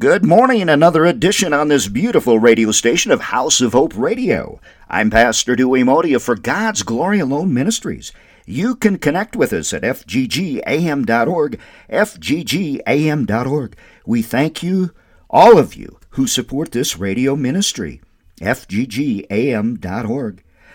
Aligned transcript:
Good 0.00 0.24
morning, 0.24 0.68
another 0.68 1.04
edition 1.06 1.52
on 1.52 1.66
this 1.66 1.88
beautiful 1.88 2.38
radio 2.38 2.70
station 2.70 3.10
of 3.10 3.20
House 3.20 3.60
of 3.60 3.72
Hope 3.72 3.96
Radio. 3.96 4.60
I'm 4.88 5.10
Pastor 5.10 5.56
Dewey 5.56 5.82
Modia 5.82 6.22
for 6.22 6.36
God's 6.36 6.84
Glory 6.84 7.18
Alone 7.18 7.52
Ministries. 7.52 8.12
You 8.46 8.76
can 8.76 8.98
connect 8.98 9.34
with 9.34 9.52
us 9.52 9.72
at 9.72 9.82
fggam.org, 9.82 11.58
fggam.org. 11.90 13.76
We 14.06 14.22
thank 14.22 14.62
you, 14.62 14.92
all 15.28 15.58
of 15.58 15.74
you, 15.74 15.98
who 16.10 16.28
support 16.28 16.70
this 16.70 16.96
radio 16.96 17.34
ministry, 17.34 18.00
fggam.org. 18.40 19.74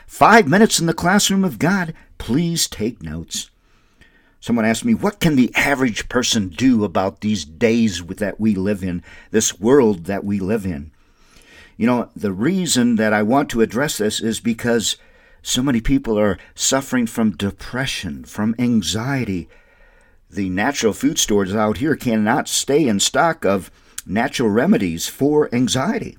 Five 0.05 0.47
minutes 0.49 0.79
in 0.81 0.85
the 0.85 0.93
classroom 0.93 1.45
of 1.45 1.59
God. 1.59 1.93
Please 2.17 2.67
take 2.67 3.01
notes. 3.01 3.49
Someone 4.43 4.65
asked 4.65 4.83
me, 4.83 4.93
What 4.93 5.21
can 5.21 5.37
the 5.37 5.55
average 5.55 6.09
person 6.09 6.49
do 6.49 6.83
about 6.83 7.21
these 7.21 7.45
days 7.45 8.03
that 8.03 8.41
we 8.41 8.55
live 8.55 8.83
in, 8.83 9.01
this 9.31 9.57
world 9.57 10.03
that 10.03 10.25
we 10.25 10.37
live 10.37 10.65
in? 10.65 10.91
You 11.77 11.87
know, 11.87 12.09
the 12.13 12.33
reason 12.33 12.97
that 12.97 13.13
I 13.13 13.23
want 13.23 13.49
to 13.51 13.61
address 13.61 13.99
this 13.99 14.19
is 14.19 14.41
because 14.41 14.97
so 15.41 15.63
many 15.63 15.79
people 15.79 16.19
are 16.19 16.37
suffering 16.55 17.07
from 17.07 17.37
depression, 17.37 18.25
from 18.25 18.53
anxiety. 18.59 19.47
The 20.29 20.49
natural 20.49 20.91
food 20.91 21.19
stores 21.19 21.55
out 21.55 21.77
here 21.77 21.95
cannot 21.95 22.49
stay 22.49 22.85
in 22.85 22.99
stock 22.99 23.45
of 23.45 23.71
natural 24.05 24.49
remedies 24.49 25.07
for 25.07 25.47
anxiety. 25.55 26.17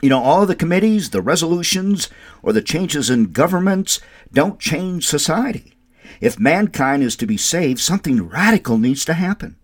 You 0.00 0.08
know, 0.08 0.22
all 0.22 0.46
the 0.46 0.56
committees, 0.56 1.10
the 1.10 1.20
resolutions, 1.20 2.08
or 2.42 2.54
the 2.54 2.62
changes 2.62 3.10
in 3.10 3.32
governments 3.32 4.00
don't 4.32 4.58
change 4.58 5.06
society. 5.06 5.75
If 6.20 6.38
mankind 6.38 7.02
is 7.02 7.16
to 7.16 7.26
be 7.26 7.36
saved, 7.36 7.80
something 7.80 8.28
radical 8.28 8.78
needs 8.78 9.04
to 9.06 9.14
happen. 9.14 9.56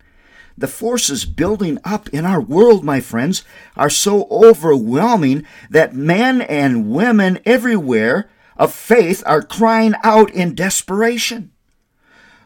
The 0.57 0.67
forces 0.67 1.25
building 1.25 1.79
up 1.83 2.09
in 2.09 2.25
our 2.25 2.41
world, 2.41 2.83
my 2.83 2.99
friends, 2.99 3.43
are 3.75 3.89
so 3.89 4.27
overwhelming 4.29 5.45
that 5.69 5.95
men 5.95 6.41
and 6.41 6.91
women 6.91 7.39
everywhere 7.45 8.29
of 8.55 8.73
faith 8.73 9.23
are 9.25 9.41
crying 9.41 9.93
out 10.03 10.29
in 10.31 10.53
desperation. 10.53 11.51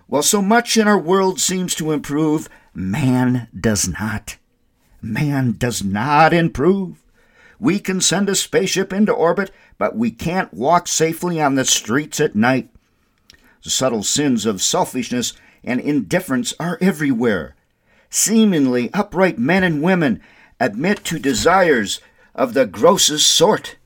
While 0.07 0.23
so 0.23 0.41
much 0.41 0.77
in 0.77 0.88
our 0.88 0.97
world 0.97 1.39
seems 1.39 1.75
to 1.75 1.91
improve, 1.91 2.47
man 2.73 3.50
does 3.57 3.89
not. 3.89 4.38
Man 5.02 5.55
does 5.57 5.83
not 5.83 6.33
improve. 6.33 7.03
We 7.59 7.79
can 7.79 8.00
send 8.00 8.29
a 8.29 8.35
spaceship 8.35 8.94
into 8.94 9.11
orbit, 9.11 9.52
but 9.77 9.97
we 9.97 10.11
can't 10.11 10.53
walk 10.53 10.88
safely 10.88 11.41
on 11.41 11.55
the 11.55 11.66
streets 11.66 12.22
at 12.22 12.35
night. 12.35 12.69
Subtle 13.69 14.03
sins 14.03 14.45
of 14.45 14.61
selfishness 14.61 15.33
and 15.63 15.79
indifference 15.79 16.53
are 16.59 16.77
everywhere. 16.81 17.55
Seemingly 18.09 18.89
upright 18.93 19.37
men 19.37 19.63
and 19.63 19.81
women 19.81 20.21
admit 20.59 21.03
to 21.05 21.19
desires 21.19 21.99
of 22.33 22.53
the 22.53 22.65
grossest 22.65 23.27
sort. 23.27 23.77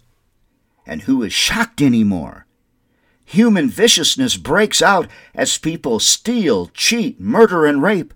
And 0.86 1.04
who 1.04 1.24
is 1.24 1.34
shocked 1.34 1.82
anymore? 1.82 2.46
Human 3.26 3.70
viciousness 3.70 4.36
breaks 4.36 4.82
out 4.82 5.08
as 5.34 5.58
people 5.58 6.00
steal, 6.00 6.68
cheat, 6.74 7.20
murder, 7.20 7.66
and 7.66 7.82
rape. 7.82 8.14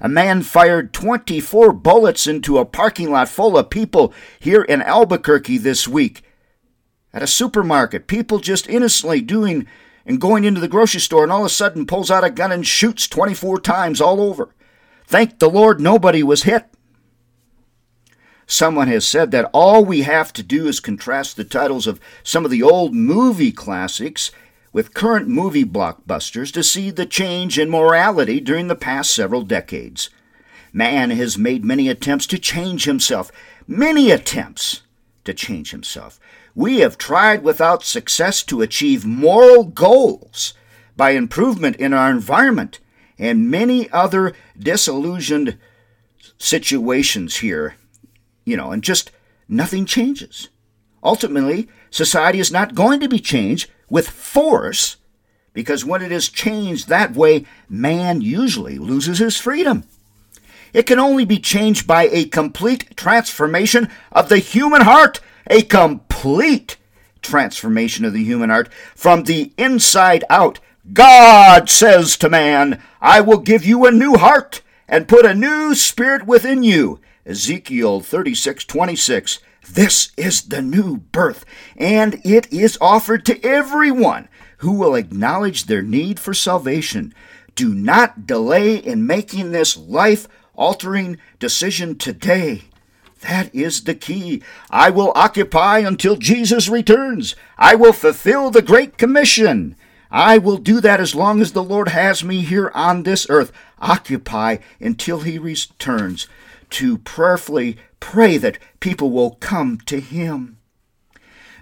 A 0.00 0.08
man 0.08 0.42
fired 0.42 0.92
24 0.92 1.72
bullets 1.72 2.26
into 2.26 2.58
a 2.58 2.64
parking 2.64 3.10
lot 3.10 3.28
full 3.28 3.58
of 3.58 3.68
people 3.68 4.12
here 4.38 4.62
in 4.62 4.80
Albuquerque 4.80 5.58
this 5.58 5.86
week. 5.86 6.22
At 7.12 7.22
a 7.22 7.26
supermarket, 7.26 8.06
people 8.06 8.38
just 8.38 8.68
innocently 8.68 9.20
doing 9.20 9.66
and 10.08 10.20
going 10.20 10.44
into 10.44 10.60
the 10.60 10.66
grocery 10.66 11.00
store 11.00 11.22
and 11.22 11.30
all 11.30 11.40
of 11.40 11.46
a 11.46 11.50
sudden 11.50 11.86
pulls 11.86 12.10
out 12.10 12.24
a 12.24 12.30
gun 12.30 12.50
and 12.50 12.66
shoots 12.66 13.06
24 13.06 13.60
times 13.60 14.00
all 14.00 14.22
over. 14.22 14.54
Thank 15.06 15.38
the 15.38 15.50
Lord 15.50 15.80
nobody 15.80 16.22
was 16.22 16.44
hit. 16.44 16.64
Someone 18.46 18.88
has 18.88 19.06
said 19.06 19.30
that 19.30 19.50
all 19.52 19.84
we 19.84 20.02
have 20.02 20.32
to 20.32 20.42
do 20.42 20.66
is 20.66 20.80
contrast 20.80 21.36
the 21.36 21.44
titles 21.44 21.86
of 21.86 22.00
some 22.22 22.46
of 22.46 22.50
the 22.50 22.62
old 22.62 22.94
movie 22.94 23.52
classics 23.52 24.30
with 24.72 24.94
current 24.94 25.28
movie 25.28 25.64
blockbusters 25.64 26.50
to 26.54 26.62
see 26.62 26.90
the 26.90 27.04
change 27.04 27.58
in 27.58 27.68
morality 27.68 28.40
during 28.40 28.68
the 28.68 28.74
past 28.74 29.12
several 29.12 29.42
decades. 29.42 30.08
Man 30.72 31.10
has 31.10 31.36
made 31.36 31.64
many 31.64 31.90
attempts 31.90 32.26
to 32.28 32.38
change 32.38 32.84
himself, 32.84 33.30
many 33.66 34.10
attempts 34.10 34.82
to 35.24 35.34
change 35.34 35.70
himself. 35.70 36.18
We 36.58 36.80
have 36.80 36.98
tried 36.98 37.44
without 37.44 37.84
success 37.84 38.42
to 38.42 38.62
achieve 38.62 39.06
moral 39.06 39.62
goals 39.62 40.54
by 40.96 41.10
improvement 41.10 41.76
in 41.76 41.92
our 41.92 42.10
environment 42.10 42.80
and 43.16 43.48
many 43.48 43.88
other 43.90 44.32
disillusioned 44.58 45.56
situations 46.36 47.36
here, 47.36 47.76
you 48.44 48.56
know, 48.56 48.72
and 48.72 48.82
just 48.82 49.12
nothing 49.48 49.86
changes. 49.86 50.48
Ultimately, 51.00 51.68
society 51.90 52.40
is 52.40 52.50
not 52.50 52.74
going 52.74 52.98
to 52.98 53.08
be 53.08 53.20
changed 53.20 53.70
with 53.88 54.10
force 54.10 54.96
because 55.52 55.84
when 55.84 56.02
it 56.02 56.10
is 56.10 56.28
changed 56.28 56.88
that 56.88 57.14
way, 57.14 57.46
man 57.68 58.20
usually 58.20 58.78
loses 58.78 59.20
his 59.20 59.36
freedom. 59.36 59.84
It 60.72 60.86
can 60.86 60.98
only 60.98 61.24
be 61.24 61.38
changed 61.38 61.86
by 61.86 62.08
a 62.08 62.24
complete 62.24 62.96
transformation 62.96 63.88
of 64.10 64.28
the 64.28 64.38
human 64.38 64.80
heart 64.80 65.20
a 65.50 65.62
complete 65.62 66.07
transformation 67.22 68.04
of 68.04 68.12
the 68.12 68.24
human 68.24 68.50
heart 68.50 68.72
from 68.94 69.24
the 69.24 69.52
inside 69.56 70.24
out. 70.30 70.60
God 70.92 71.68
says 71.68 72.16
to 72.18 72.28
man, 72.28 72.82
I 73.00 73.20
will 73.20 73.38
give 73.38 73.64
you 73.64 73.86
a 73.86 73.90
new 73.90 74.16
heart 74.16 74.62
and 74.88 75.08
put 75.08 75.26
a 75.26 75.34
new 75.34 75.74
spirit 75.74 76.26
within 76.26 76.62
you. 76.62 77.00
Ezekiel 77.26 78.00
36:26. 78.00 79.38
This 79.70 80.12
is 80.16 80.42
the 80.42 80.62
new 80.62 80.96
birth, 80.96 81.44
and 81.76 82.20
it 82.24 82.50
is 82.50 82.78
offered 82.80 83.26
to 83.26 83.44
everyone 83.44 84.28
who 84.58 84.72
will 84.72 84.94
acknowledge 84.94 85.64
their 85.64 85.82
need 85.82 86.18
for 86.18 86.32
salvation. 86.32 87.12
Do 87.54 87.74
not 87.74 88.26
delay 88.26 88.76
in 88.76 89.06
making 89.06 89.52
this 89.52 89.76
life 89.76 90.26
altering 90.54 91.18
decision 91.38 91.98
today. 91.98 92.62
That 93.22 93.54
is 93.54 93.84
the 93.84 93.94
key. 93.94 94.42
I 94.70 94.90
will 94.90 95.12
occupy 95.14 95.78
until 95.78 96.16
Jesus 96.16 96.68
returns. 96.68 97.34
I 97.56 97.74
will 97.74 97.92
fulfill 97.92 98.50
the 98.50 98.62
Great 98.62 98.96
Commission. 98.96 99.76
I 100.10 100.38
will 100.38 100.56
do 100.56 100.80
that 100.80 101.00
as 101.00 101.14
long 101.14 101.40
as 101.40 101.52
the 101.52 101.62
Lord 101.62 101.88
has 101.88 102.24
me 102.24 102.42
here 102.42 102.70
on 102.74 103.02
this 103.02 103.26
earth. 103.28 103.52
Occupy 103.80 104.58
until 104.80 105.20
he 105.20 105.38
returns 105.38 106.28
to 106.70 106.98
prayerfully 106.98 107.76
pray 108.00 108.36
that 108.38 108.58
people 108.80 109.10
will 109.10 109.32
come 109.32 109.78
to 109.86 110.00
him. 110.00 110.58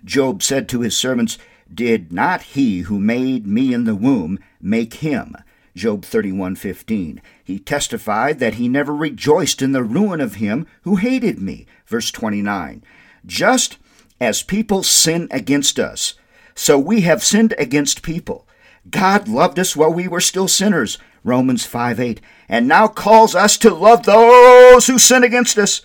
Job 0.05 0.43
said 0.43 0.69
to 0.69 0.81
his 0.81 0.97
servants, 0.97 1.39
Did 1.73 2.13
not 2.13 2.43
he 2.43 2.81
who 2.81 2.99
made 2.99 3.47
me 3.47 3.73
in 3.73 3.85
the 3.85 3.97
womb 3.97 4.39
make 4.61 4.95
him? 4.95 5.35
Job 5.77 6.07
31:15. 6.07 7.21
He 7.45 7.59
testified 7.59 8.39
that 8.41 8.55
he 8.55 8.67
never 8.67 8.95
rejoiced 8.95 9.61
in 9.61 9.73
the 9.73 9.85
ruin 9.85 10.23
of 10.23 10.37
him 10.37 10.67
who 10.83 10.97
hated 10.97 11.39
me. 11.39 11.67
Verse 11.87 12.11
29. 12.11 12.83
Just 13.27 13.77
as 14.19 14.43
people 14.43 14.83
sin 14.83 15.29
against 15.31 15.79
us, 15.79 16.15
so 16.55 16.79
we 16.79 17.03
have 17.03 17.23
sinned 17.23 17.55
against 17.59 18.03
people. 18.03 18.49
God 18.91 19.29
loved 19.29 19.59
us 19.59 19.77
while 19.77 19.93
we 19.93 20.09
were 20.09 20.21
still 20.21 20.49
sinners. 20.49 20.97
Romans 21.23 21.67
5:8. 21.67 22.23
And 22.49 22.67
now 22.67 22.89
calls 22.89 23.35
us 23.35 23.59
to 23.59 23.75
love 23.75 24.05
those 24.05 24.87
who 24.87 24.99
sin 24.99 25.23
against 25.23 25.59
us. 25.59 25.83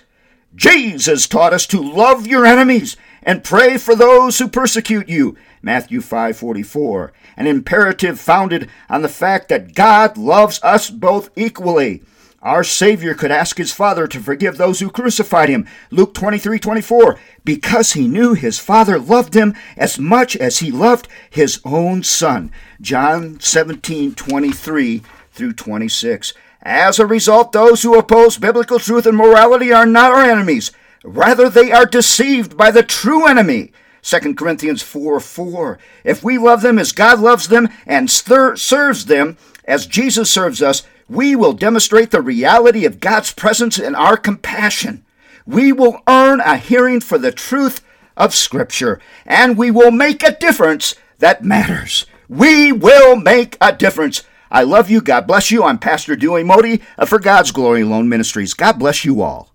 Jesus 0.55 1.27
taught 1.27 1.51
us 1.51 1.65
to 1.67 1.81
love 1.81 2.25
your 2.25 2.45
enemies 2.45 2.95
and 3.23 3.43
pray 3.43 3.77
for 3.77 3.95
those 3.95 4.39
who 4.39 4.47
persecute 4.47 5.09
you. 5.09 5.35
Matthew 5.61 6.01
5:44, 6.01 7.11
an 7.37 7.47
imperative 7.47 8.19
founded 8.19 8.69
on 8.89 9.01
the 9.01 9.09
fact 9.09 9.49
that 9.49 9.75
God 9.75 10.17
loves 10.17 10.59
us 10.63 10.89
both 10.89 11.29
equally. 11.35 12.03
Our 12.41 12.63
Savior 12.63 13.13
could 13.13 13.29
ask 13.29 13.59
his 13.59 13.71
Father 13.71 14.07
to 14.07 14.19
forgive 14.19 14.57
those 14.57 14.79
who 14.79 14.89
crucified 14.89 15.49
him. 15.49 15.67
Luke 15.91 16.15
23:24, 16.15 17.19
because 17.45 17.93
he 17.93 18.07
knew 18.07 18.33
his 18.33 18.57
Father 18.57 18.97
loved 18.97 19.35
him 19.35 19.53
as 19.77 19.99
much 19.99 20.35
as 20.35 20.57
he 20.57 20.71
loved 20.71 21.07
his 21.29 21.59
own 21.63 22.01
son. 22.01 22.51
John 22.81 23.37
17:23 23.39 25.03
through 25.31 25.53
26. 25.53 26.33
As 26.63 26.97
a 26.97 27.05
result, 27.05 27.51
those 27.51 27.83
who 27.83 27.95
oppose 27.95 28.37
biblical 28.37 28.79
truth 28.79 29.05
and 29.05 29.17
morality 29.17 29.71
are 29.71 29.85
not 29.85 30.11
our 30.11 30.23
enemies. 30.23 30.71
Rather, 31.03 31.49
they 31.49 31.71
are 31.71 31.85
deceived 31.85 32.55
by 32.55 32.71
the 32.71 32.83
true 32.83 33.27
enemy. 33.27 33.71
2 34.03 34.35
Corinthians 34.35 34.81
4 34.81 35.19
4. 35.19 35.79
If 36.03 36.23
we 36.23 36.37
love 36.37 36.61
them 36.61 36.79
as 36.79 36.91
God 36.91 37.19
loves 37.19 37.47
them 37.47 37.69
and 37.85 38.09
stir- 38.09 38.55
serves 38.55 39.05
them 39.05 39.37
as 39.65 39.85
Jesus 39.85 40.29
serves 40.29 40.61
us, 40.61 40.83
we 41.07 41.35
will 41.35 41.53
demonstrate 41.53 42.11
the 42.11 42.21
reality 42.21 42.85
of 42.85 42.99
God's 42.99 43.33
presence 43.33 43.77
in 43.77 43.95
our 43.95 44.17
compassion. 44.17 45.03
We 45.45 45.71
will 45.71 46.01
earn 46.07 46.39
a 46.39 46.57
hearing 46.57 46.99
for 47.01 47.17
the 47.17 47.31
truth 47.31 47.81
of 48.15 48.33
Scripture, 48.33 48.99
and 49.25 49.57
we 49.57 49.71
will 49.71 49.91
make 49.91 50.23
a 50.23 50.35
difference 50.35 50.95
that 51.19 51.43
matters. 51.43 52.05
We 52.29 52.71
will 52.71 53.15
make 53.17 53.57
a 53.59 53.73
difference. 53.73 54.23
I 54.49 54.63
love 54.63 54.89
you. 54.89 55.01
God 55.01 55.27
bless 55.27 55.51
you. 55.51 55.63
I'm 55.63 55.79
Pastor 55.79 56.15
Dewey 56.15 56.43
Modi 56.43 56.81
uh, 56.97 57.05
for 57.05 57.19
God's 57.19 57.51
Glory 57.51 57.81
Alone 57.81 58.07
Ministries. 58.09 58.53
God 58.53 58.79
bless 58.79 59.03
you 59.03 59.21
all. 59.21 59.50